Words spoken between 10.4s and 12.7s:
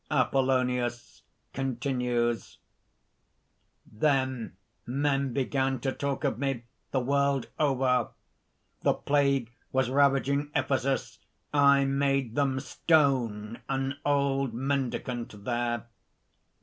Ephesus; I made them